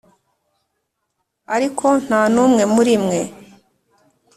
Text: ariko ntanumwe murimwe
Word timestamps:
ariko 1.55 1.87
ntanumwe 2.05 2.63
murimwe 2.73 3.19